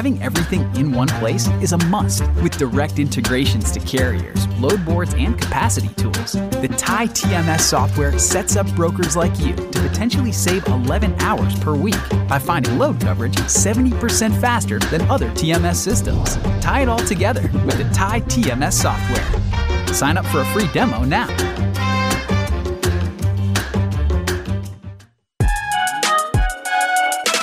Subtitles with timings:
[0.00, 5.12] Having everything in one place is a must with direct integrations to carriers, load boards,
[5.12, 6.32] and capacity tools.
[6.32, 11.74] The Tai TMS software sets up brokers like you to potentially save 11 hours per
[11.74, 16.36] week by finding load coverage 70% faster than other TMS systems.
[16.62, 19.92] Tie it all together with the Tai TMS software.
[19.92, 21.26] Sign up for a free demo now.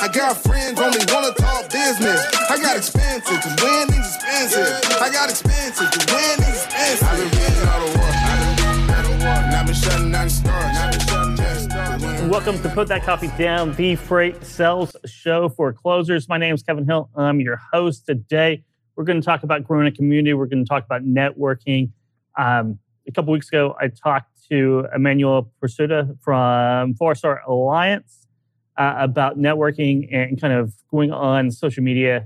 [0.02, 2.37] I got friends only wanna talk business.
[2.58, 5.00] I got expensive, cause winning's expensive.
[5.00, 7.08] I got expensive, cause winning's expensive.
[7.08, 8.10] I've been winning all the war.
[8.10, 9.30] I've been winning all the war.
[9.30, 10.78] I've been shutting down the stars.
[10.78, 12.32] I've been shutting down the stars.
[12.32, 16.28] Welcome to Put That Coffee Down, the freight sales show for closers.
[16.28, 17.12] My name is Kevin Hill.
[17.16, 18.64] I'm your host today.
[18.96, 20.34] We're going to talk about growing a community.
[20.34, 21.92] We're going to talk about networking.
[22.40, 28.26] Um, a couple weeks ago, I talked to Emmanuel Pursuta from Four Star Alliance
[28.78, 32.26] uh, about networking and kind of going on social media,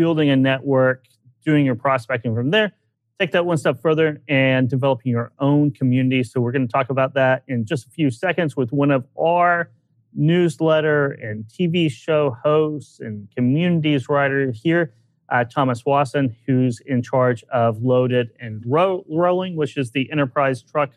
[0.00, 1.04] building a network,
[1.44, 2.72] doing your prospecting from there.
[3.18, 6.22] Take that one step further and developing your own community.
[6.22, 9.04] So, we're going to talk about that in just a few seconds with one of
[9.20, 9.70] our
[10.14, 14.94] newsletter and TV show hosts and communities writer here,
[15.28, 20.62] uh, Thomas Wasson, who's in charge of Loaded and Ro- Rolling, which is the enterprise
[20.62, 20.92] truck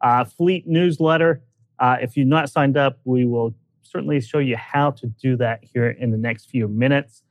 [0.00, 1.42] uh, fleet newsletter.
[1.78, 5.62] Uh, if you're not signed up, we will certainly show you how to do that
[5.62, 7.22] here in the next few minutes.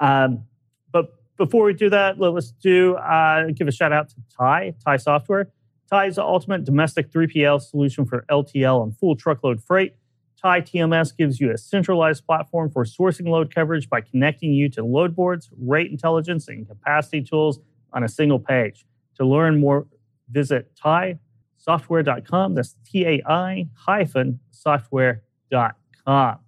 [0.00, 0.44] Um,
[0.92, 4.96] but before we do that, let's do uh, give a shout out to Tai, Tai
[4.96, 5.50] Software.
[5.90, 9.94] Tai is the ultimate domestic 3PL solution for LTL and full truckload freight.
[10.40, 14.84] Tai TMS gives you a centralized platform for sourcing load coverage by connecting you to
[14.84, 17.60] load boards, rate intelligence, and capacity tools
[17.92, 18.84] on a single page.
[19.16, 19.86] To learn more,
[20.30, 22.54] visit tiesoftware.com.
[22.54, 26.38] That's T A I hyphen software.com.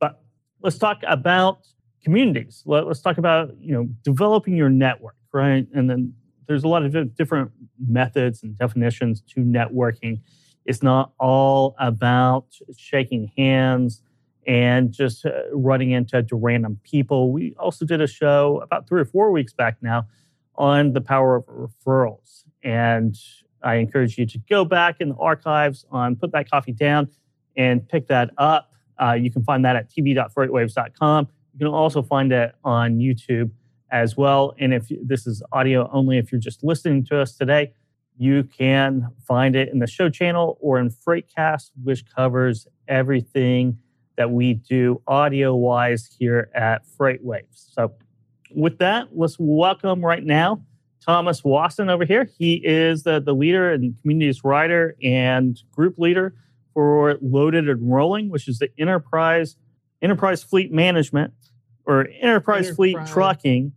[0.00, 0.22] But
[0.62, 1.58] let's talk about
[2.04, 2.62] communities.
[2.66, 5.66] Let, us talk about you know developing your network, right?
[5.74, 6.14] And then
[6.46, 10.20] there's a lot of different methods and definitions to networking.
[10.66, 14.02] It's not all about shaking hands
[14.46, 17.32] and just uh, running into random people.
[17.32, 20.06] We also did a show about three or four weeks back now
[20.56, 22.44] on the power of referrals.
[22.62, 23.16] And
[23.62, 27.08] I encourage you to go back in the archives on Put That Coffee Down
[27.56, 28.72] and pick that up.
[29.00, 31.28] Uh, you can find that at tv.freightwaves.com.
[31.54, 33.50] You can also find it on YouTube
[33.90, 34.54] as well.
[34.58, 37.72] And if this is audio only, if you're just listening to us today,
[38.16, 43.78] you can find it in the show channel or in Freightcast, which covers everything
[44.16, 47.72] that we do audio wise here at FreightWaves.
[47.72, 47.92] So,
[48.50, 50.62] with that, let's welcome right now
[51.04, 52.28] Thomas Wasson over here.
[52.38, 56.34] He is the, the leader and communities writer and group leader
[56.72, 59.56] for loaded and rolling, which is the enterprise
[60.02, 61.32] enterprise fleet management
[61.86, 62.76] or enterprise, enterprise.
[62.76, 63.72] fleet trucking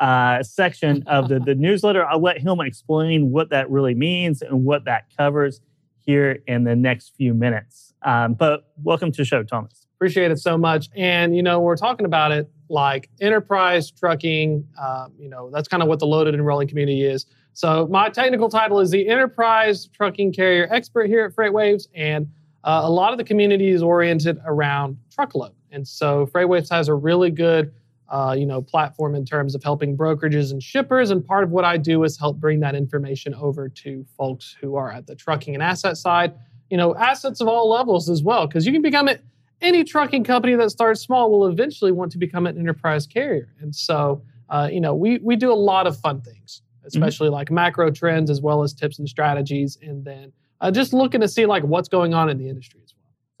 [0.00, 2.04] uh, section of the, the newsletter.
[2.04, 5.60] I'll let him explain what that really means and what that covers
[6.00, 7.92] here in the next few minutes.
[8.02, 9.86] Um, but welcome to the show, Thomas.
[9.96, 10.88] Appreciate it so much.
[10.96, 15.82] And, you know, we're talking about it like enterprise trucking, um, you know, that's kind
[15.82, 17.26] of what the loaded and rolling community is.
[17.58, 22.28] So my technical title is the Enterprise Trucking Carrier Expert here at FreightWaves, and
[22.62, 25.52] uh, a lot of the community is oriented around truckload.
[25.70, 27.72] And so FreightWaves has a really good,
[28.08, 31.10] uh, you know, platform in terms of helping brokerages and shippers.
[31.10, 34.76] And part of what I do is help bring that information over to folks who
[34.76, 36.34] are at the trucking and asset side.
[36.70, 39.22] You know, assets of all levels as well, because you can become it.
[39.60, 43.48] Any trucking company that starts small will eventually want to become an enterprise carrier.
[43.60, 46.62] And so, uh, you know, we we do a lot of fun things.
[46.88, 47.02] Mm-hmm.
[47.02, 47.34] especially mm-hmm.
[47.34, 51.28] like macro trends as well as tips and strategies, and then uh, just looking to
[51.28, 52.80] see like what's going on in the industry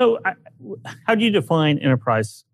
[0.00, 0.18] So,
[1.06, 2.44] how do you define enterprise?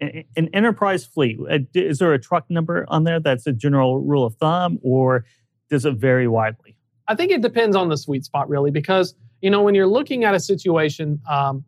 [0.00, 4.24] An enterprise fleet uh, is there a truck number on there that's a general rule
[4.24, 5.24] of thumb, or
[5.70, 6.76] does it vary widely?
[7.08, 10.24] I think it depends on the sweet spot, really, because you know when you're looking
[10.24, 11.64] at a situation, um,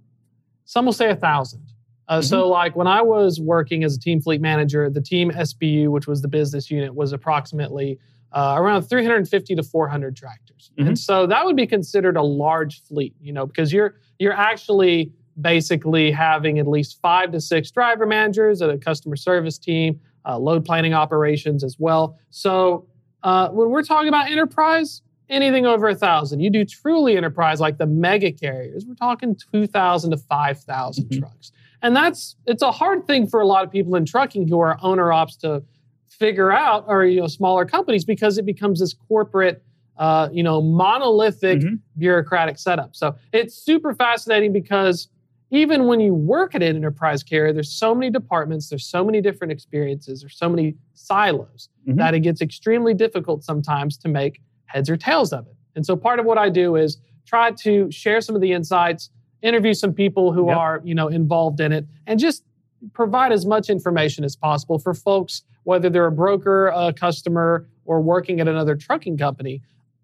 [0.64, 1.66] some will say a thousand.
[2.06, 2.22] Uh, mm-hmm.
[2.22, 6.06] So, like when I was working as a team fleet manager, the team SBU, which
[6.06, 7.98] was the business unit, was approximately
[8.32, 10.70] uh, around 350 to 400 tractors.
[10.78, 10.88] Mm-hmm.
[10.88, 15.10] And so that would be considered a large fleet, you know, because you're you're actually
[15.40, 20.38] basically having at least five to six driver managers at a customer service team, uh,
[20.38, 22.16] load planning operations as well.
[22.28, 22.86] So
[23.24, 26.40] uh, when we're talking about enterprise, anything over a thousand.
[26.40, 28.84] You do truly enterprise like the mega carriers.
[28.84, 31.20] We're talking 2,000 to 5,000 mm-hmm.
[31.20, 31.52] trucks.
[31.82, 34.76] And that's it's a hard thing for a lot of people in trucking who are
[34.82, 35.62] owner ops to
[36.10, 39.62] figure out or you know smaller companies because it becomes this corporate
[40.00, 41.74] uh, you know monolithic mm-hmm.
[41.98, 45.08] bureaucratic setup so it's super fascinating because
[45.50, 49.20] even when you work at an enterprise carrier, there's so many departments, there's so many
[49.20, 51.96] different experiences, there's so many silos Mhm.
[51.96, 55.56] that it gets extremely difficult sometimes to make heads or tails of it.
[55.74, 59.10] And so part of what I do is try to share some of the insights,
[59.42, 60.56] interview some people who Yep.
[60.56, 62.44] are, you know, involved in it, and just
[62.92, 68.00] provide as much information as possible for folks, whether they're a broker, a customer, or
[68.00, 69.60] working at another trucking company,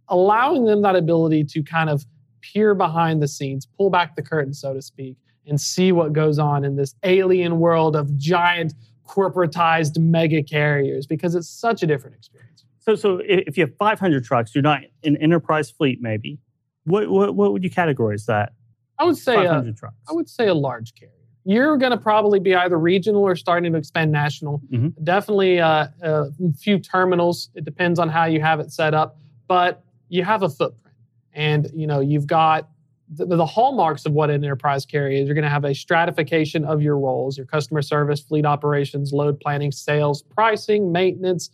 [0.08, 2.04] allowing them that ability to kind of
[2.40, 5.16] peer behind the scenes, pull back the curtain, so to speak,
[5.46, 8.74] and see what goes on in this alien world of giant
[9.06, 12.64] corporatized mega carriers because it's such a different experience.
[12.80, 16.38] So, so if you have 500 trucks, you're not an enterprise fleet, maybe.
[16.84, 18.52] What, what, what would you categorize that?
[18.98, 19.96] I would say a, 500 trucks.
[20.08, 21.12] I would say a large carrier.
[21.44, 24.60] You're going to probably be either regional or starting to expand national.
[24.72, 24.92] Mhm.
[25.04, 26.26] Definitely uh, a
[26.58, 27.50] few terminals.
[27.54, 29.16] It depends on how you have it set up,
[29.46, 30.96] but you have a footprint,
[31.32, 32.68] and you know you've got
[33.08, 35.26] the, the hallmarks of what an enterprise carrier is.
[35.26, 39.40] You're going to have a stratification of your roles: your customer service, fleet operations, load
[39.40, 41.50] planning, sales, pricing, maintenance.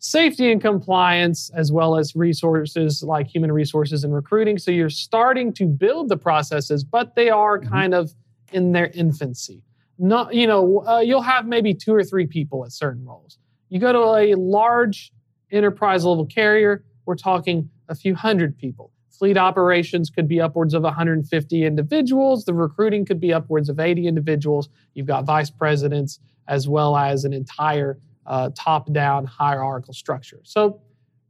[0.00, 4.58] Safety and compliance, as well as resources like human resources and recruiting.
[4.58, 7.70] So you're starting to build the processes, but they are Mhm.
[7.70, 8.12] kind of
[8.52, 9.62] in their infancy.
[9.98, 13.38] Not, you know, uh, you'll have maybe two or three people at certain roles.
[13.70, 15.10] You go to a large
[15.50, 18.90] enterprise level carrier, we're talking a few hundred people.
[19.10, 22.44] Fleet operations could be upwards of 150 individuals.
[22.44, 24.68] The recruiting could be upwards of 80 individuals.
[24.94, 30.40] You've got vice presidents as well as an entire uh, top down hierarchical structure.
[30.42, 30.80] So,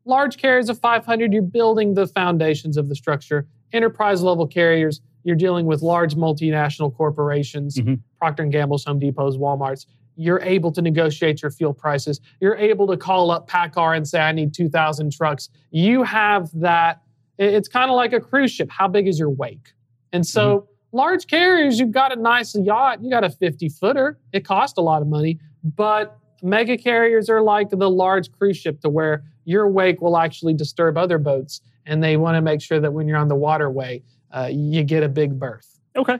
[0.07, 3.47] large carriers of 500, you're building the foundations of the structure.
[3.73, 8.01] Enterprise level carriers, you're dealing with large multinational corporations, Mhm.
[8.19, 9.87] Procter and Gamble's, Home Depot's, Walmart's.
[10.17, 12.21] You're able to negotiate your fuel prices.
[12.41, 17.03] You're able to call up PACCAR and say, "I need 2,000 trucks." You have that.
[17.39, 18.71] It's kind of like a cruise ship.
[18.71, 19.73] How big is your wake?
[20.13, 23.03] And so, large carriers, you've got a nice yacht.
[23.03, 24.19] You got a 50 footer.
[24.33, 28.81] It costs a lot of money, but mega carriers are like the large cruise ship
[28.83, 32.81] to where your wake will actually disturb other boats, and they want to make sure
[32.81, 35.81] that when you're on the waterway, uh, you get a big berth.
[35.97, 36.19] Okay,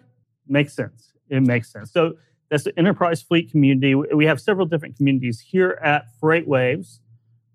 [0.49, 1.13] makes sense.
[1.29, 1.93] It makes sense.
[1.93, 2.15] So
[2.55, 3.97] that's the enterprise fleet community.
[3.97, 7.01] We have several different communities here at FreightWaves.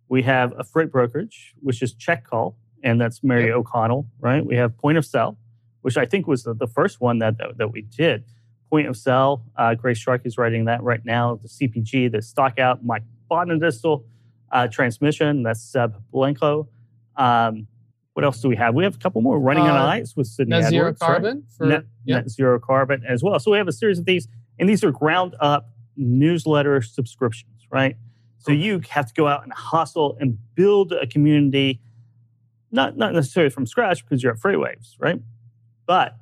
[0.10, 4.46] We have a freight brokerage, which is Check Call, and that's Mary O'Connell, right?
[4.46, 5.38] We have Point of Sale,
[5.84, 8.25] which I think was the, the first one that, that that we did.
[8.69, 11.40] Point of Sale, uh, Grace Sharkey is writing that right now.
[11.42, 14.04] The CPG, the Stockout, Mike Baudendistel,
[14.51, 16.68] uh, Transmission, that's Seb Blanco.
[17.16, 17.68] Um,
[18.13, 18.75] what else do we have?
[18.75, 21.07] We have a couple more running on Uh, ice with Sydney Net zero Edwards, right?
[21.07, 22.16] carbon for net, yeah.
[22.18, 23.40] net zero carbon as well.
[23.40, 24.28] So we have a series of these,
[24.60, 27.96] and these are ground up newsletter subscriptions, right?
[28.40, 31.82] So you have to go out and hustle and build a community,
[32.72, 35.22] not not necessarily from scratch because you're at Freightwaves, right?
[35.86, 36.16] But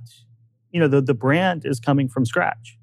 [0.72, 2.78] you know the the brand is coming from scratch,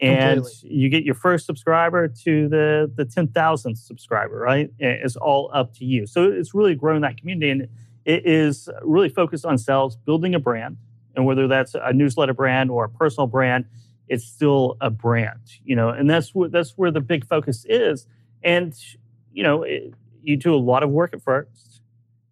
[0.00, 0.76] and Completely.
[0.76, 4.70] you get your first subscriber to the the ten thousandth subscriber, right?
[4.78, 6.06] It's all up to you.
[6.06, 7.68] So it's really growing that community, and
[8.04, 10.76] it is really focused on sales, building a brand,
[11.14, 13.64] and whether that's a newsletter brand or a personal brand,
[14.08, 18.06] it's still a brand, you know, and that's what that's where the big focus is.
[18.42, 18.74] And
[19.32, 21.80] you know, it, you do a lot of work at first,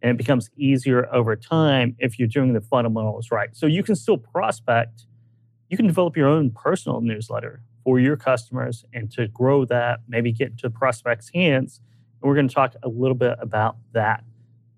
[0.03, 3.51] and it becomes easier over time if you're doing the fundamentals right.
[3.57, 5.07] So you can still prospect,
[5.69, 10.33] you can develop your own personal newsletter for your customers, and to grow that, maybe
[10.33, 11.81] get into prospects' hands.
[12.21, 14.23] And we're going to talk a little bit about that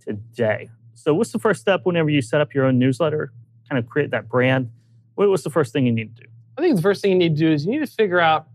[0.01, 0.71] today.
[0.95, 3.33] So, what's the first step whenever you set up your own newsletter?
[3.69, 4.71] Kind of create that brand.
[5.15, 6.29] What- What's the first thing you need to do?
[6.57, 8.47] I think the first thing you need to do is you need to figure out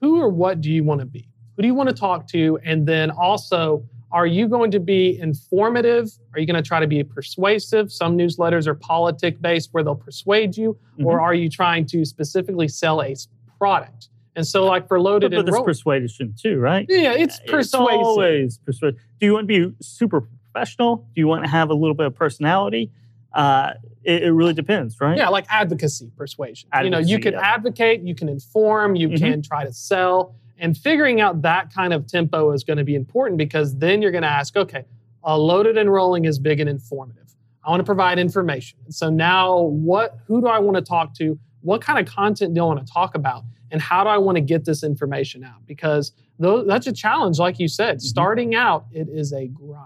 [0.00, 1.28] who or what do you want to be?
[1.56, 2.58] Who do you want to talk to?
[2.64, 6.10] And then also, are you going to be informative?
[6.32, 7.92] Are you going to try to be persuasive?
[7.92, 11.06] Some newsletters are politic based where they'll persuade you, mm-hmm.
[11.06, 13.14] or are you trying to specifically sell a
[13.58, 14.08] product?
[14.36, 16.86] And so, like for But, loaded but and there's roll, persuasion too, right?
[16.88, 17.80] yeah, it's persuasive.
[17.80, 19.00] always persuasive.
[19.18, 20.22] Do you want to be super
[20.52, 21.08] professional?
[21.14, 22.92] Do you want to have a little bit of personality?
[23.32, 25.16] Uh, it, it really depends, right?
[25.16, 26.68] Yeah, like advocacy persuasion.
[26.82, 27.40] you know, you can yeah.
[27.40, 29.18] advocate, you can inform, you Mhm.
[29.18, 32.94] can try to sell, and figuring out that kind of tempo is going to be
[32.94, 34.84] important because then you're going to ask, okay,
[35.24, 37.34] uh, loaded and rolling is big and informative.
[37.64, 38.78] I want to provide information.
[38.88, 40.18] So now, what?
[40.26, 41.38] Who do I want to talk to?
[41.60, 43.44] What kind of content do I want to talk about?
[43.70, 45.66] And how do I want to get this information out?
[45.66, 47.98] Because those, that's a challenge, like you said.
[47.98, 48.00] Mhm.
[48.00, 49.84] Starting out, it is a grind.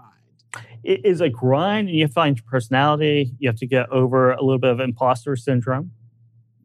[0.83, 3.31] It is a grind and you have to find your personality.
[3.39, 5.91] You have to get over a little bit of imposter syndrome.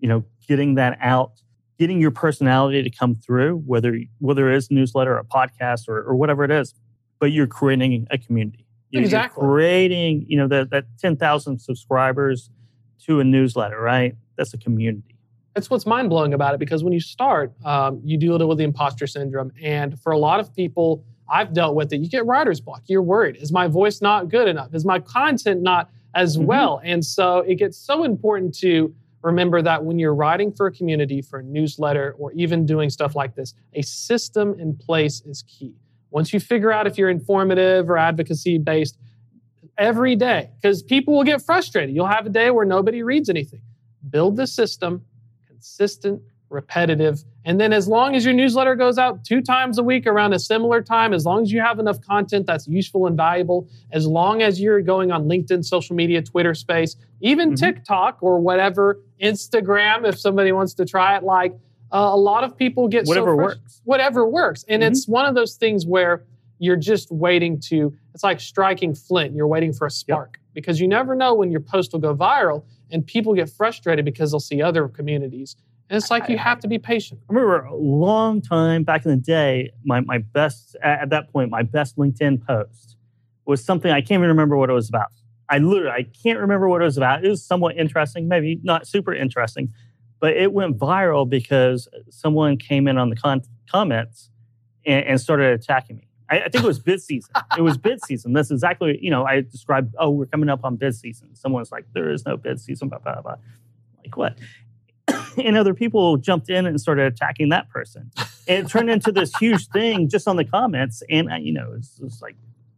[0.01, 1.33] You know getting that out
[1.79, 6.03] getting your personality to come through whether whether it is newsletter or a podcast or,
[6.03, 6.75] or whatever it is.
[7.21, 8.67] But you're creating a community.
[8.91, 9.43] You're- Exactly.
[9.43, 12.51] you're creating you know that, that 10000 subscribers
[13.07, 14.15] to a newsletter right?
[14.37, 15.17] That's a community.
[15.55, 18.65] That's what's mind blowing about it because when you start, um, you deal with the
[18.65, 19.51] imposter syndrome.
[19.61, 21.99] And for a lot of people, I've dealt with it.
[22.01, 22.83] You get writer's block.
[22.87, 23.37] You're worried.
[23.37, 24.75] Is my voice not good enough?
[24.75, 26.47] Is my content not as Mhm.
[26.47, 26.81] well?
[26.85, 31.21] And so it gets so important to remember that when you're writing for a community,
[31.21, 35.75] for a newsletter, or even doing stuff like this, a system in place is key.
[36.11, 38.97] Once you figure out if you're informative or advocacy based,
[39.77, 41.95] every day, because people will get frustrated.
[41.95, 43.61] You'll have a day where nobody reads anything.
[44.11, 45.05] Build the system,
[45.47, 47.25] consistent, repetitive.
[47.49, 50.39] And then, as long as your newsletter goes out two times a week around a
[50.39, 54.43] similar time, as long as you have enough content that's useful and valuable, as long
[54.43, 57.57] as you're going on LinkedIn, social media, Twitter space, even Mhm.
[57.59, 61.55] TikTok or whatever, Instagram, if somebody wants to try it, like
[61.91, 63.81] uh, a lot of people get so Whatever frus- works.
[63.85, 64.63] Whatever works.
[64.69, 64.89] And Mhm.
[64.89, 66.25] it's one of those things where
[66.59, 69.35] you're just waiting to, it's like striking flint.
[69.35, 72.63] You're waiting for a spark because you never know when your post will go viral
[72.91, 75.57] and people get frustrated because they'll see other communities.
[75.91, 77.21] And it's like you have to be patient.
[77.31, 81.33] I remember a long time back in the day, my, my best, at at that
[81.33, 82.97] point, my best LinkedIn post
[83.47, 85.09] was something I can't even remember what it was about.
[85.49, 87.25] I literally, I can't remember what it was about.
[87.25, 89.73] It was somewhat interesting, maybe not super interesting,
[90.21, 94.29] but it went viral because someone came in on the con- comments
[94.85, 96.09] and, and started attacking me.
[96.29, 97.33] I, I think it was bid season.
[97.57, 98.35] It was bid season.
[98.35, 101.35] That's exactly, you know, I described, oh, we're coming up on bid season.
[101.35, 103.37] Someone's like, there is no bid season, blah, blah, blah.
[104.05, 104.37] Like, what?
[105.45, 108.11] And other people jumped in and started attacking that person.
[108.47, 111.03] And it turned into this huge thing just on the comments.
[111.11, 112.37] And, uh, you know, it was, it was like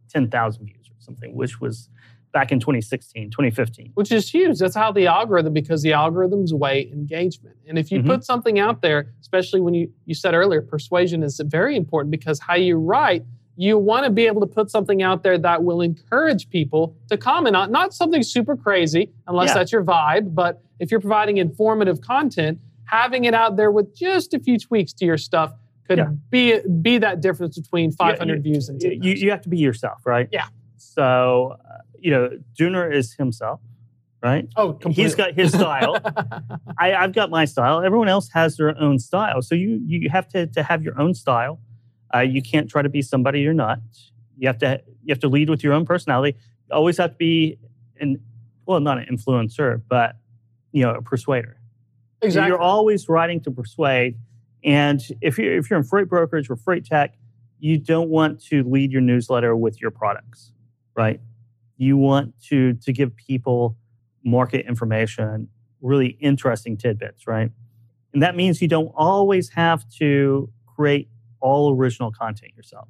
[0.09, 1.89] 10,000 views or something, which was
[2.33, 3.91] back in 2016, 2015.
[3.95, 4.57] which is huge.
[4.59, 7.57] That's how the algorithm, because the algorithms weigh engagement.
[7.67, 8.07] And if you Mhm.
[8.07, 12.39] put something out there, especially when you, you said earlier, persuasion is very important because
[12.39, 13.25] how you write,
[13.57, 17.17] you want to be able to put something out there that will encourage people to
[17.17, 19.53] comment on, not something super crazy, unless Yeah.
[19.55, 24.33] that's your vibe, but if you're providing informative content, having it out there with just
[24.33, 25.53] a few tweaks to your stuff
[25.87, 26.09] could Yeah.
[26.29, 30.05] be be that difference between 500 you- views and You, you have to be yourself,
[30.05, 30.27] right?
[30.31, 30.47] Yeah.
[30.77, 33.61] So, uh, you know, Dooner is himself,
[34.23, 34.47] right?
[34.57, 35.03] oh, completely.
[35.03, 35.97] He's got his style.
[36.79, 37.81] I, I've got my style.
[37.83, 39.41] Everyone else has their own style.
[39.43, 41.59] So you you have to, to have your own style.
[42.13, 43.79] Uh, you can't try to be somebody you're not.
[44.37, 46.37] You have to you have to lead with your own personality.
[46.69, 47.59] You always have to be
[47.99, 48.19] an
[48.65, 50.15] well, not an influencer, but
[50.71, 51.57] you know, a persuader.
[52.21, 52.49] exactly.
[52.49, 54.17] You're always writing to persuade.
[54.63, 57.15] And if you're if you're in freight brokerage or freight tech,
[57.59, 60.51] you don't want to lead your newsletter with your products,
[60.95, 61.19] right?
[61.77, 63.77] You want to to give people
[64.23, 65.47] market information,
[65.81, 67.51] really interesting tidbits, right?
[68.13, 71.09] And that means you don't always have to create
[71.39, 72.87] all original content yourself.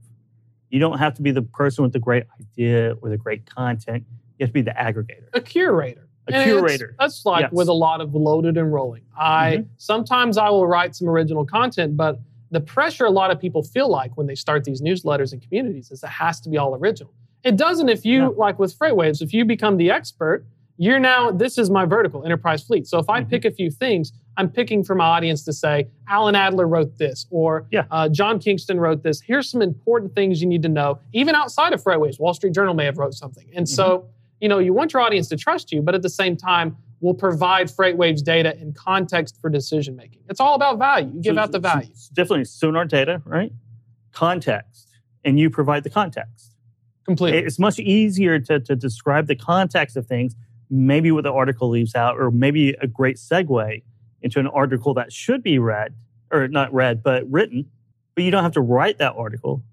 [0.69, 4.05] You don't have to be the person with the great idea or the great content.
[4.39, 6.07] You have to be the aggregator, a curator.
[6.27, 6.95] A And curator.
[6.99, 7.51] That's like Yes.
[7.51, 9.01] with a lot of loaded and rolling.
[9.17, 9.65] I Mhm.
[9.77, 12.19] sometimes I will write some original content, but
[12.51, 15.89] the pressure a lot of people feel like when they start these newsletters and communities
[15.91, 17.11] is it has to be all original.
[17.43, 20.45] It doesn't if you like with FreightWaves, if you become the expert,
[20.77, 22.87] you're now this is my vertical enterprise fleet.
[22.87, 23.29] So if I Mhm.
[23.29, 27.25] pick a few things, I'm picking for my audience to say Alan Adler wrote this
[27.31, 27.85] or Yeah.
[27.91, 29.21] uh, John Kingston wrote this.
[29.21, 32.19] Here's some important things you need to know, even outside of FreightWaves.
[32.19, 34.05] Wall Street Journal may have wrote something, and so
[34.41, 37.13] you know you want your audience to trust you, but at the same time we'll
[37.15, 40.19] provide FreightWaves data and context for decision making.
[40.29, 41.12] It's all about value.
[41.15, 41.88] You give So out the value.
[41.89, 43.51] it's definitely Sonar data, right?
[44.12, 44.89] Context,
[45.24, 46.55] and you provide the context.
[47.05, 47.39] Completely.
[47.39, 50.36] It's much easier to, to describe the context of things,
[50.69, 53.81] maybe what the article leaves out, or maybe a great segue
[54.21, 55.95] into an article that should be read,
[56.31, 57.65] or not read, but written.
[58.15, 59.63] But you don't have to write that article.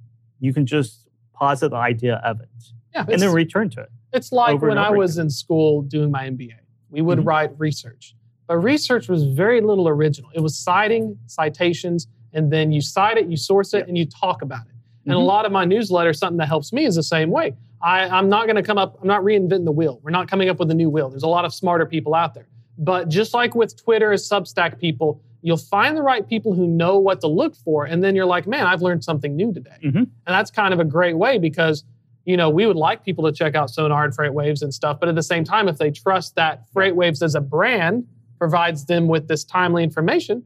[0.40, 2.48] You can just posit the idea of it
[2.94, 3.90] yeah, and then return to it.
[4.12, 5.26] It's like when I was again.
[5.26, 6.54] in school doing my MBA.
[6.90, 7.26] We would Mhm.
[7.26, 8.14] write research,
[8.46, 10.30] but research was very little original.
[10.34, 13.84] It was citing, citations, and then you cite it, you source it, Yeah.
[13.88, 14.72] and you talk about it.
[15.04, 15.26] And a Mhm.
[15.26, 17.54] lot of my newsletter, something that helps me is the same way.
[17.80, 20.00] I, I'm not going to come up, I'm not reinventing the wheel.
[20.02, 21.08] We're not coming up with a new wheel.
[21.10, 22.48] There's a lot of smarter people out there.
[22.78, 27.20] But just like with Twitter, Substack people, you'll find the right people who know what
[27.20, 27.84] to look for.
[27.84, 29.76] And then you're like, man, I've learned something new today.
[29.84, 29.96] Mhm.
[29.96, 31.84] And that's kind of a great way because,
[32.28, 35.00] you know, we would like people to check out Sonar and FreightWaves and stuff.
[35.00, 38.06] But at the same time, if they trust that FreightWaves as a brand
[38.36, 40.44] provides them with this timely information,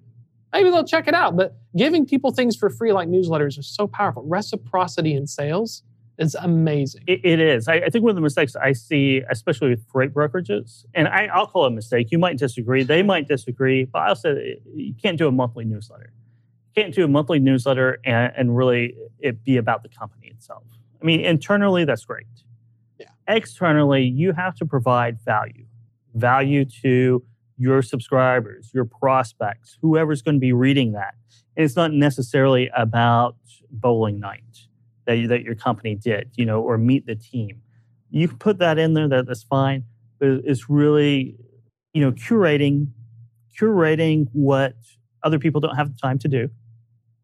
[0.53, 1.37] maybe they'll check it out.
[1.37, 4.23] But giving people things for free like newsletters is so powerful.
[4.23, 5.83] Reciprocity in sales
[6.19, 7.03] is amazing.
[7.09, 7.67] It, it is.
[7.67, 11.27] I, I think one of the mistakes I see, especially with freight brokerages, and I,
[11.35, 12.13] I'll call it a mistake.
[12.13, 12.85] You might disagree.
[12.85, 13.87] They might disagree.
[13.87, 16.13] But I'll say you can't do a monthly newsletter.
[16.77, 20.63] You can't do a monthly newsletter and, and really it be about the company itself.
[21.03, 22.27] I mean, internally, that's great.
[22.99, 23.07] Yeah.
[23.27, 25.67] Externally, you have to provide value,
[26.15, 27.25] value to
[27.59, 31.15] your subscribers, your prospects, whoever's going to be reading that.
[31.57, 33.37] And it's not necessarily about
[33.71, 34.43] bowling night
[35.07, 37.63] that, you, that your company did, you know, or meet the team.
[38.11, 39.85] You can put that in there, that, that's fine.
[40.19, 41.37] But it's really,
[41.93, 42.89] you know, curating,
[43.59, 44.75] curating what
[45.23, 46.49] other people don't have the time to do,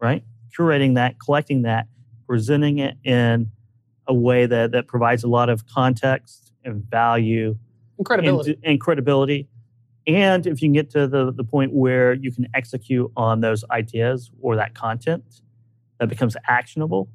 [0.00, 0.24] right?
[0.56, 1.86] Curating that, collecting that,
[2.26, 3.50] presenting it in
[4.08, 7.56] a way that, that provides a lot of context and value
[7.98, 8.52] And credibility.
[8.54, 9.48] and, and credibility.
[10.06, 13.62] And if you can get to the, the point where you can execute on those
[13.70, 15.42] ideas or that content
[16.00, 17.08] that becomes actionable,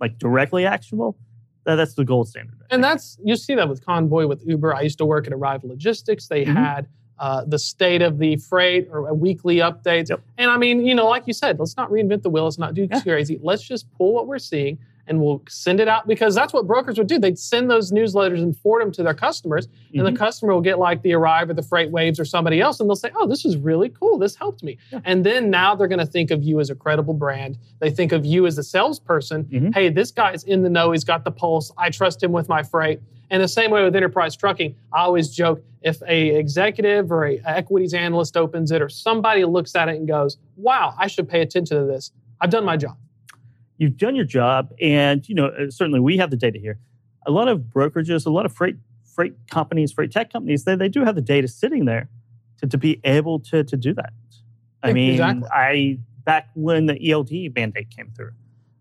[0.00, 1.16] like directly actionable,
[1.64, 2.58] that, that's the gold standard.
[2.70, 4.74] And that's you see that with Convoy with Uber.
[4.74, 6.26] I used to work at arrive Logistics.
[6.26, 6.56] They Mhm.
[6.56, 6.88] had
[7.20, 10.08] uh, the state of the freight or a weekly updates.
[10.08, 10.22] Yep.
[10.38, 12.44] And I mean, you know, like you said, let's not reinvent the wheel.
[12.44, 13.00] Let's not do Yeah.
[13.02, 13.38] crazy.
[13.42, 14.78] Let's just pull what we're seeing
[15.10, 17.18] and we'll send it out because that's what brokers would do.
[17.18, 20.16] They'd send those newsletters and forward them to their customers, and the Mhm.
[20.16, 23.10] customer will get like the Arrive or the FreightWaves or somebody else, and they'll say,
[23.16, 24.16] "Oh, this is really cool.
[24.18, 25.00] This helped me." Yeah.
[25.04, 27.58] And then now they're going to think of you as a credible brand.
[27.80, 29.44] They think of you as a salesperson.
[29.50, 29.74] Mhm.
[29.74, 30.92] Hey, this guy's in the know.
[30.92, 31.72] He's got the pulse.
[31.76, 33.00] I trust him with my freight.
[33.32, 37.40] And the same way with enterprise trucking, I always joke if a executive or a
[37.44, 41.40] equities analyst opens it or somebody looks at it and goes, "Wow, I should pay
[41.40, 42.96] attention to this." I've done my job.
[43.80, 46.78] You've done your job and you know uh, certainly we have the data here.
[47.26, 48.76] A lot of brokerages a lot of freight
[49.14, 52.08] freight companies freight tech companies they, they do have the data sitting there
[52.58, 54.12] to, to be able to, to do that.
[54.82, 55.48] I mean exactly.
[55.52, 58.32] i back when the eld mandate came through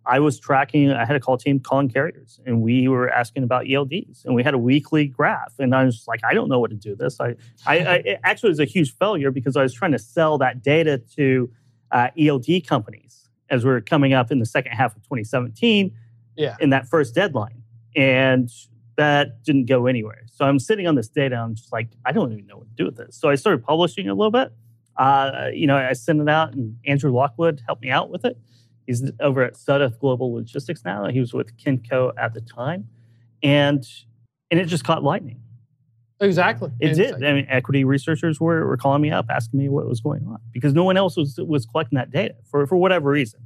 [0.05, 3.69] i was tracking i had a call team calling carriers and we were asking about
[3.69, 6.69] elds and we had a weekly graph and i was like i don't know what
[6.69, 7.19] to do this.
[7.19, 10.37] I, I, I it actually was a huge failure because i was trying to sell
[10.37, 11.49] that data to
[11.91, 15.91] uh, eld companies as we are coming up in the second half of 2017
[16.35, 16.55] Yeah.
[16.59, 17.63] in that first deadline.
[17.95, 18.49] And
[18.97, 20.23] that didn't go anywhere.
[20.31, 21.35] So I'm sitting on this data.
[21.35, 23.15] I'm just like, I don't even know what to do with this.
[23.15, 24.51] So I started publishing a little bit.
[24.97, 28.37] Uh, you know, I sent it out, and Andrew Lockwood helped me out with it.
[28.85, 31.07] He's over at Sudeth Global Logistics now.
[31.07, 32.89] He was with Kinco at the time,
[33.41, 33.85] and
[34.51, 35.39] and it just caught lightning.
[36.21, 36.71] Exactly.
[36.79, 37.23] It did.
[37.23, 40.39] I mean, equity researchers were, were calling me up, asking me what was going on
[40.51, 43.41] because no one else was was collecting that data for, for whatever reason.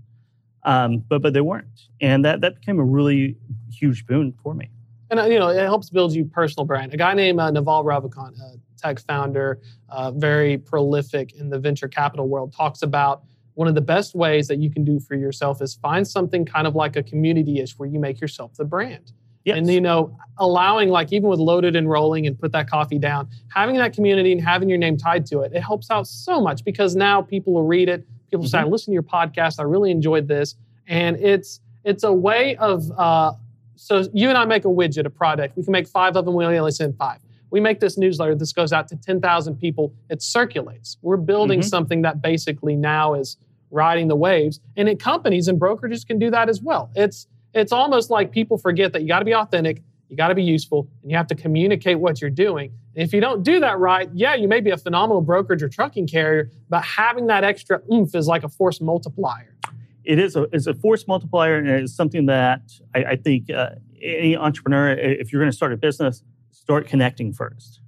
[0.64, 1.68] Um, but but they weren't,
[2.02, 3.38] and that that became a really
[3.72, 4.70] huge boon for me.
[5.12, 6.94] And uh, you know, it helps build you personal brand.
[6.94, 11.88] A guy named uh, Naval Ravikant, a tech founder, uh, very prolific in the venture
[11.88, 15.62] capital world, talks about one of the best ways that you can do for yourself
[15.62, 19.12] is find something kind of like a community-ish where you make yourself the brand.
[19.46, 19.58] Yes.
[19.58, 23.28] And you know, allowing like even with loaded and rolling and put that coffee down,
[23.54, 26.64] having that community and having your name tied to it, it helps out so much
[26.64, 28.06] because now people will read it.
[28.32, 29.60] People say, "I listen to your podcast.
[29.60, 30.56] I really enjoyed this,"
[30.88, 33.34] and it's it's a way of uh,
[33.76, 35.58] so you and I make a widget, a product.
[35.58, 36.34] We can make five of them.
[36.36, 37.20] We only send five.
[37.52, 38.34] We make this newsletter.
[38.34, 39.94] This goes out to ten thousand people.
[40.10, 40.98] It circulates.
[41.02, 41.66] We're building Mhm.
[41.66, 43.38] something that basically now is
[43.70, 46.90] riding the waves, and it, companies and brokerages can do that as well.
[46.96, 50.36] It's it's almost like people forget that you got to be authentic, you got to
[50.36, 52.72] be useful, and you have to communicate what you're doing.
[52.96, 55.70] And if you don't do that right, yeah, you may be a phenomenal brokerage or
[55.70, 59.56] trucking carrier, but having that extra oomph is like a force multiplier.
[60.04, 62.62] It is a it's a force multiplier, and it's something that
[62.94, 63.70] I, I think uh,
[64.02, 67.80] any entrepreneur, if you're going to start a business, start connecting first,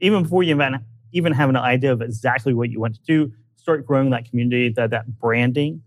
[0.00, 0.58] even before you
[1.12, 3.32] even have an idea of exactly what you want to do.
[3.56, 5.82] Start growing that community, that that branding,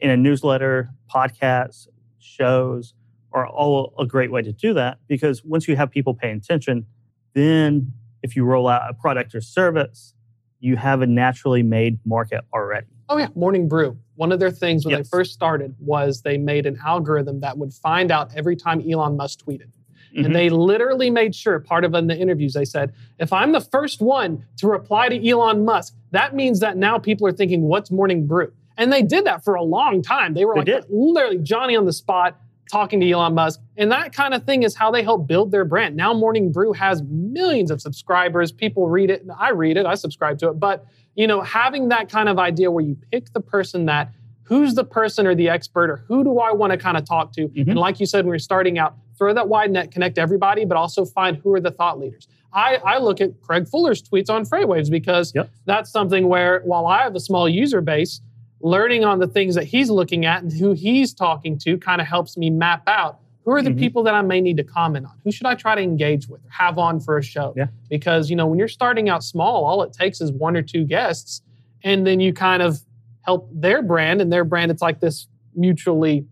[0.00, 1.86] in a newsletter, podcasts,
[2.18, 2.94] shows
[3.32, 6.86] are all a great way to do that because once you have people paying attention,
[7.34, 10.14] then if you roll out a product or service,
[10.60, 12.86] you have a naturally made market already.
[13.08, 13.96] Oh yeah, Morning Brew.
[14.16, 15.08] One of their things when Yes.
[15.08, 19.16] they first started was they made an algorithm that would find out every time Elon
[19.16, 19.68] Musk tweeted.
[20.16, 20.24] Mhm.
[20.26, 23.60] And they literally made sure, part of in the interviews, they said, if I'm the
[23.60, 27.90] first one to reply to Elon Musk, that means that now people are thinking, what's
[27.90, 28.50] Morning Brew?
[28.78, 30.32] And they did that for a long time.
[30.34, 30.84] They were They like did.
[30.88, 33.60] literally Johnny on the spot talking to Elon Musk.
[33.76, 35.96] And that kind of thing is how they help build their brand.
[35.96, 38.52] Now Morning Brew has millions of subscribers.
[38.52, 39.26] People read it.
[39.38, 39.84] I read it.
[39.86, 40.54] I subscribe to it.
[40.60, 44.12] But, you know, having that kind of idea where you pick the person that
[44.42, 47.32] who's the person or the expert or who do I want to kind of talk
[47.34, 47.48] to?
[47.48, 47.68] Mhm.
[47.68, 50.76] And like you said, when you're starting out, throw that wide net, connect everybody, but
[50.76, 52.28] also find who are the thought leaders.
[52.52, 55.50] I, I look at Craig Fuller's tweets on Freightwaves because Yep.
[55.66, 58.20] that's something where while I have a small user base,
[58.60, 62.06] learning on the things that he's looking at and who he's talking to kind of
[62.06, 63.78] helps me map out who are the Mhm.
[63.78, 65.12] people that I may need to comment on?
[65.24, 67.54] Who should I try to engage with or have on for a show?
[67.56, 67.68] Yeah.
[67.88, 70.84] Because, you know, when you're starting out small, all it takes is one or two
[70.84, 71.40] guests
[71.82, 72.80] and then you kind of
[73.22, 76.24] help their brand and their brand it's like this mutually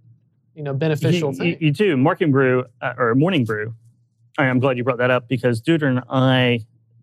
[0.55, 1.97] you know beneficial you, thing you, you do.
[1.97, 3.75] Morning Brew uh, or Morning Brew.
[4.39, 6.61] I- I'm glad you brought that up because Dooner and I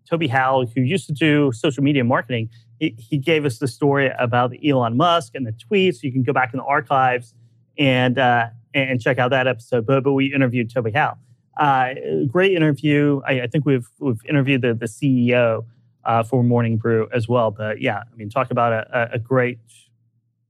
[0.08, 4.10] Toby Howell, who used to do social media marketing, he, he gave us the story
[4.18, 6.02] about Elon Musk and the tweets.
[6.02, 7.34] You can go back in the archives
[7.78, 9.86] and uh, and check out that episode.
[9.86, 11.18] But, but we interviewed Toby Howell.
[11.56, 11.94] Uh,
[12.26, 13.20] great interview.
[13.26, 15.64] I, I, think we've we've interviewed the, the CEO
[16.04, 17.50] uh, for Morning Brew as well.
[17.50, 19.58] But yeah, I mean, talk about a, a great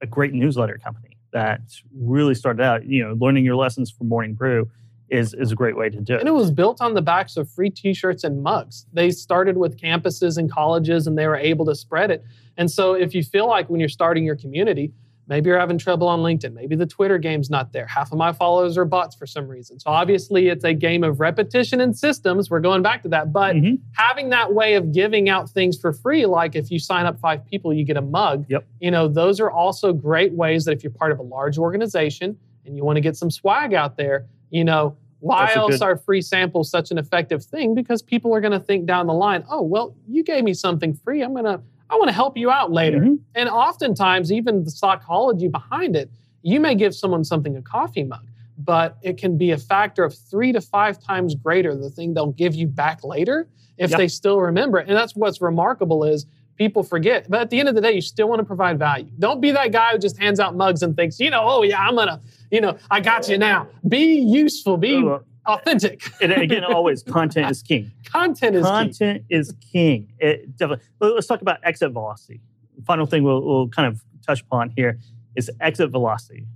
[0.00, 1.60] a great newsletter company that
[1.94, 2.86] really started out.
[2.86, 4.70] You know, learning your lessons from Morning Brew
[5.14, 6.20] is is a great way to do it.
[6.20, 8.86] And it was built on the backs of free T-shirts and mugs.
[8.92, 12.24] They started with campuses and colleges, and they were able to spread it.
[12.56, 14.92] And so, if you feel like when you're starting your community,
[15.26, 17.86] maybe you're having trouble on LinkedIn, maybe the Twitter game's not there.
[17.86, 19.78] Half of my followers are bots for some reason.
[19.80, 22.50] So obviously, it's a game of repetition and systems.
[22.50, 23.76] We're going back to that, but mm-hmm.
[23.92, 27.44] having that way of giving out things for free, like if you sign up five
[27.46, 28.46] people, you get a mug.
[28.48, 28.66] Yep.
[28.80, 32.36] You know, those are also great ways that if you're part of a large organization
[32.66, 35.82] and you want to get some swag out there, you know, why else good...
[35.82, 37.74] are free samples such an effective thing?
[37.74, 40.92] Because people are going to think down the line, oh, well, you gave me something
[40.92, 41.22] free.
[41.22, 42.98] I'm going to, I want to help you out later.
[42.98, 43.14] Mm-hmm.
[43.34, 46.10] And oftentimes, even the psychology behind it,
[46.42, 48.26] you may give someone something a coffee mug,
[48.58, 52.32] but it can be a factor of three to five times greater the thing they'll
[52.32, 53.98] give you back later if yep.
[53.98, 54.88] they still remember it.
[54.88, 57.30] And that's what's remarkable is people forget.
[57.30, 59.08] But at the end of the day, you still want to provide value.
[59.18, 61.80] Don't be that guy who just hands out mugs and thinks, you know, oh yeah,
[61.80, 62.20] I'm gonna,
[62.54, 63.66] you know, I got you now.
[63.86, 64.76] Be useful.
[64.76, 65.04] Be
[65.44, 66.02] authentic.
[66.22, 67.90] and again, always content is king.
[68.04, 68.72] Content is king.
[68.72, 69.38] content king.
[69.38, 70.12] is king.
[70.20, 70.86] It definitely.
[71.00, 72.40] Let's talk about exit velocity.
[72.86, 75.00] Final thing we'll, we'll kind of touch upon here
[75.34, 76.46] is exit velocity.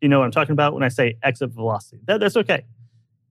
[0.00, 2.00] You know what I'm talking about when I say exit velocity.
[2.06, 2.64] That, that's okay.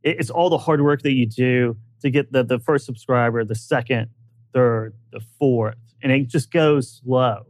[0.04, 3.46] It, it's all the hard work that you do to get the, the first subscriber,
[3.46, 4.10] the second,
[4.54, 7.46] third, the fourth, and it just goes slow.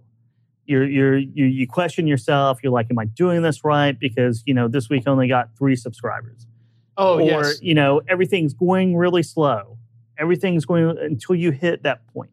[0.65, 2.59] You're, you're, you, you question yourself.
[2.63, 3.97] You're like, am I doing this right?
[3.99, 6.47] Because, you know, this week only got three subscribers.
[6.97, 7.61] Oh, or, yes.
[7.61, 9.77] you know, everything's going really slow.
[10.17, 12.29] Everything's going until you hit that point.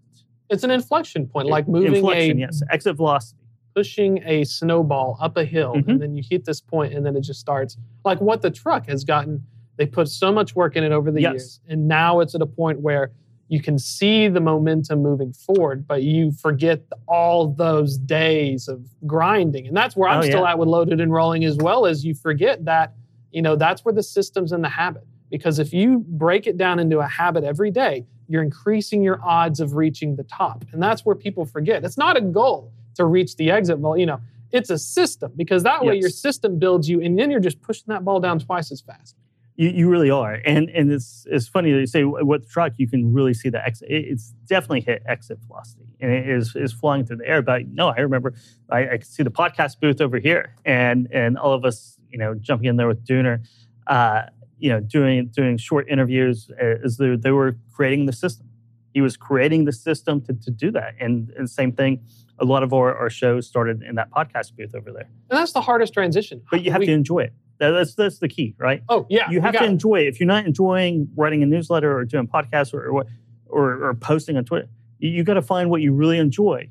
[0.49, 3.39] It's an inflection point, like moving inflection, a yes, exit velocity.
[3.73, 5.89] Pushing a snowball up a hill, mm-hmm.
[5.89, 7.77] and then you hit this point, and then it just starts.
[8.05, 11.21] Like what the truck has gotten, they put so much work in it over the
[11.21, 11.33] yes.
[11.33, 13.13] years, and now it's at a point where
[13.51, 19.67] you can see the momentum moving forward, but you forget all those days of grinding.
[19.67, 20.53] And that's where I'm oh, still yeah.
[20.53, 22.95] at with loaded and rolling as well as you forget that,
[23.33, 25.05] you know, that's where the system's in the habit.
[25.31, 29.59] Because if you break it down into a habit every day, you're increasing your odds
[29.59, 30.65] of reaching the top.
[30.73, 31.85] And that's where people forget.
[31.85, 33.81] It's not a goal to reach the exit.
[33.81, 34.21] Well, you know,
[34.53, 36.03] it's a system because that way yes.
[36.03, 39.17] your system builds you and then you're just pushing that ball down twice as fast.
[39.61, 42.73] You, you really are, and and it's it's funny that you say with the truck
[42.79, 43.89] you can really see the exit.
[43.91, 47.43] It's definitely hit exit velocity, and it is is flying through the air.
[47.43, 48.33] But no, I remember
[48.71, 52.17] I, I could see the podcast booth over here, and and all of us, you
[52.17, 53.47] know, jumping in there with Dooner,
[53.87, 54.23] uh,
[54.59, 58.49] you know, doing doing short interviews as they, they were creating the system.
[58.95, 62.01] He was creating the system to, to do that, and, and same thing
[62.39, 65.11] a lot of our, our shows started in that podcast booth over there.
[65.29, 66.41] And that's the hardest transition.
[66.51, 67.35] But you have we, to enjoy it.
[67.61, 68.83] That's that's the key, right?
[68.89, 70.09] Oh yeah, you have to enjoy it.
[70.09, 73.05] If you're not enjoying writing a newsletter or doing podcasts or or,
[73.47, 74.69] or, or posting on Twitter,
[74.99, 76.71] you, you got to find what you really enjoy,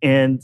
[0.00, 0.40] and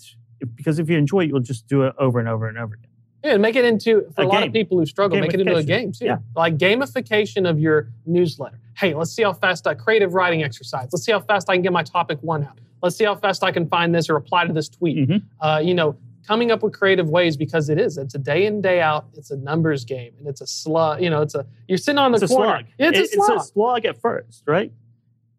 [0.57, 2.91] because if you enjoy it, you'll just do it over and over and over again.
[3.23, 5.41] Yeah, and make it into for a, a lot of people who struggle, make it
[5.41, 6.05] into a game too.
[6.05, 6.19] Yeah.
[6.35, 8.61] Like gamification of your newsletter.
[8.77, 10.89] Hey, let's see how fast I creative writing exercise.
[10.93, 12.59] Let's see how fast I can get my topic one out.
[12.83, 15.09] Let's see how fast I can find this or reply to this tweet.
[15.09, 15.45] Mm-hmm.
[15.45, 15.97] Uh, you know,
[16.27, 17.97] coming up with creative ways because it is.
[17.99, 19.07] It's a day in day out.
[19.15, 21.03] It's a numbers game, and it's a slug.
[21.03, 22.57] You know, it's a you're sitting on the it's corner.
[22.57, 22.67] A slug.
[22.79, 23.37] It's, it, a slug.
[23.37, 24.73] it's a slog at first, right?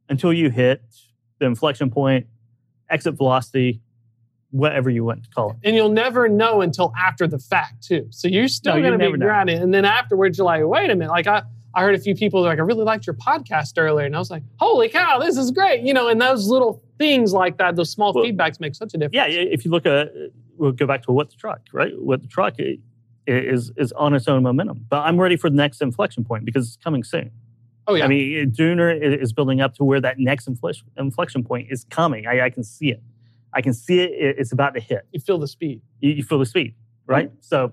[0.10, 0.82] Until you hit
[1.40, 2.28] the inflection point,
[2.90, 3.82] exit velocity,
[4.52, 5.58] whatever you want to call it.
[5.64, 8.08] And you'll never know until after the fact, too.
[8.10, 10.96] So you're still no, going to be grinding, and then afterwards you're like, wait a
[10.96, 11.44] minute, like I.
[11.74, 14.08] I heard a few people like, I really liked your podcast earlier.
[14.08, 15.84] And I was like, holy cow, this is great.
[15.84, 18.98] You know, and those little things like that, those small well, feedbacks make such a
[18.98, 19.14] difference.
[19.14, 20.12] Yeah, if you look at
[20.58, 21.92] we'll go back to what the truck, right?
[21.98, 22.56] What the truck
[23.28, 24.86] is is on its own momentum.
[24.90, 27.32] But I'm ready for the next inflection point because it's coming soon.
[27.88, 28.06] Oh yeah.
[28.06, 28.92] I mean, Dooner
[29.22, 32.28] is building up to where that next inflection inflection point is coming.
[32.28, 33.02] I, I can see it.
[33.54, 34.12] I can see it.
[34.14, 35.08] It's about to hit.
[35.12, 35.82] You feel the speed.
[36.00, 37.30] You, you feel the speed, right?
[37.30, 37.38] Mm-hmm.
[37.42, 37.72] So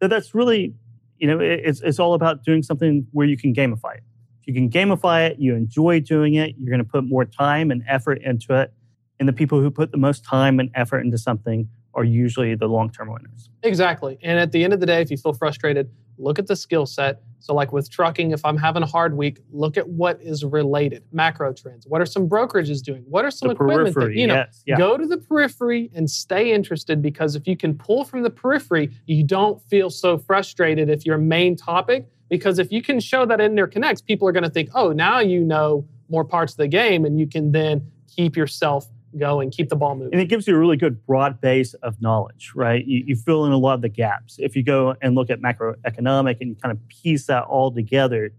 [0.00, 0.74] that's really,
[1.18, 4.02] you know, it's it's all about doing something where you can gamify it.
[4.40, 6.54] If you can gamify it, you enjoy doing it.
[6.58, 8.72] You're going to put more time and effort into it.
[9.18, 12.66] And the people who put the most time and effort into something are usually the
[12.66, 13.50] long term winners.
[13.62, 14.18] Exactly.
[14.22, 16.84] And at the end of the day, if you feel frustrated, look at the skill
[16.84, 17.22] set.
[17.40, 21.04] So, like with trucking, if I'm having a hard week, look at what is related
[21.10, 21.86] macro trends.
[21.86, 23.02] What are some brokerages doing?
[23.08, 24.76] What are some the equipment that, you know, yes, yeah.
[24.76, 28.90] go to the periphery and stay interested because if you can pull from the periphery,
[29.06, 32.06] you don't feel so frustrated if your main topic.
[32.28, 35.40] Because if you can show that interconnects, people are going to think, oh, now you
[35.40, 39.76] know more parts of the game, and you can then keep yourself going, keep the
[39.76, 40.12] ball moving.
[40.12, 42.84] And it gives you a really good broad base of knowledge, right?
[42.84, 44.36] You, you fill in a lot of the gaps.
[44.38, 48.32] If you go and look at macroeconomic and you kind of piece that all together,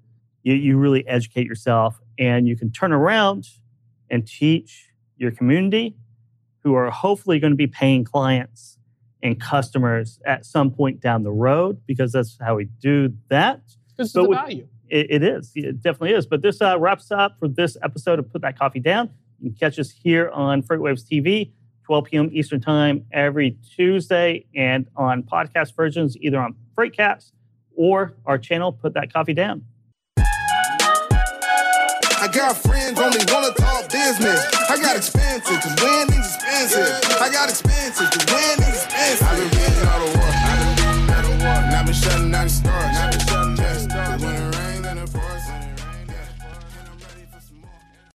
[0.43, 3.47] you, you really educate yourself and you can turn around
[4.09, 5.95] and teach your community
[6.63, 8.77] who are hopefully going to be paying clients
[9.23, 13.61] and customers at some point down the road because that's how we do that.
[13.97, 14.67] This is the value.
[14.89, 15.51] It, it is.
[15.55, 16.25] It definitely is.
[16.25, 19.09] But this uh, wraps up for this episode of Put That Coffee Down.
[19.39, 21.51] You can catch us here on FreightWaves TV,
[21.85, 22.29] 12 p.m.
[22.33, 27.31] Eastern Time every Tuesday, and on podcast versions either on Freightcast
[27.75, 29.63] or our channel, Put That Coffee Down.
[32.19, 34.43] I got friends only wanna talk business.
[34.69, 37.21] I got expensive, cause winning's expensive.
[37.21, 39.27] I got expensive, cause winning's expensive.
[39.27, 40.25] I've been winning all the war.
[40.25, 43.36] I've been, I've been shutting down the stars.